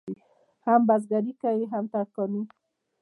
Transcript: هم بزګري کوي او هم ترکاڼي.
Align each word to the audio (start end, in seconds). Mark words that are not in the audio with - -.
هم 0.65 0.81
بزګري 0.89 1.33
کوي 1.41 1.63
او 1.65 1.69
هم 1.71 1.85
ترکاڼي. 1.93 2.41